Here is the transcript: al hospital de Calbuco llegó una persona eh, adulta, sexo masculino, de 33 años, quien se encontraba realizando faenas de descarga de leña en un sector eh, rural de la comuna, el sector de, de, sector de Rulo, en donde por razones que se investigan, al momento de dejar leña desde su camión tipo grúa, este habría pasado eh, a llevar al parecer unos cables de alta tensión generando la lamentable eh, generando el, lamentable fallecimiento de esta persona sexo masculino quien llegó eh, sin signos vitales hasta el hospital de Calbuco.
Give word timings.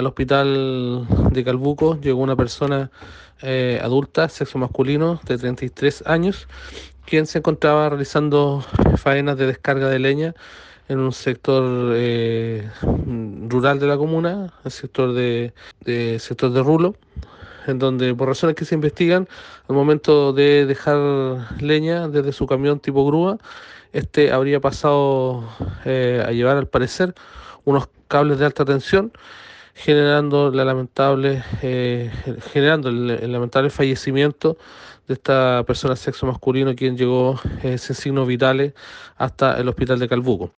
al 0.00 0.06
hospital 0.06 1.06
de 1.30 1.44
Calbuco 1.44 1.98
llegó 2.00 2.20
una 2.20 2.34
persona 2.34 2.90
eh, 3.42 3.78
adulta, 3.82 4.28
sexo 4.28 4.58
masculino, 4.58 5.20
de 5.26 5.38
33 5.38 6.04
años, 6.06 6.48
quien 7.04 7.26
se 7.26 7.38
encontraba 7.38 7.90
realizando 7.90 8.64
faenas 8.96 9.36
de 9.36 9.46
descarga 9.46 9.88
de 9.88 9.98
leña 9.98 10.34
en 10.88 10.98
un 10.98 11.12
sector 11.12 11.92
eh, 11.94 12.68
rural 13.48 13.78
de 13.78 13.86
la 13.86 13.96
comuna, 13.96 14.52
el 14.64 14.70
sector 14.70 15.12
de, 15.12 15.52
de, 15.84 16.18
sector 16.18 16.50
de 16.50 16.62
Rulo, 16.62 16.96
en 17.66 17.78
donde 17.78 18.14
por 18.14 18.28
razones 18.28 18.56
que 18.56 18.64
se 18.64 18.74
investigan, 18.74 19.28
al 19.68 19.76
momento 19.76 20.32
de 20.32 20.64
dejar 20.64 20.96
leña 21.60 22.08
desde 22.08 22.32
su 22.32 22.46
camión 22.46 22.80
tipo 22.80 23.06
grúa, 23.06 23.38
este 23.92 24.32
habría 24.32 24.60
pasado 24.60 25.44
eh, 25.84 26.24
a 26.26 26.32
llevar 26.32 26.56
al 26.56 26.68
parecer 26.68 27.14
unos 27.64 27.88
cables 28.08 28.38
de 28.38 28.46
alta 28.46 28.64
tensión 28.64 29.12
generando 29.74 30.50
la 30.50 30.64
lamentable 30.64 31.42
eh, 31.62 32.10
generando 32.52 32.88
el, 32.88 33.30
lamentable 33.30 33.70
fallecimiento 33.70 34.56
de 35.06 35.14
esta 35.14 35.64
persona 35.66 35.96
sexo 35.96 36.26
masculino 36.26 36.74
quien 36.74 36.96
llegó 36.96 37.38
eh, 37.62 37.78
sin 37.78 37.96
signos 37.96 38.26
vitales 38.26 38.74
hasta 39.16 39.58
el 39.60 39.68
hospital 39.68 39.98
de 39.98 40.08
Calbuco. 40.08 40.48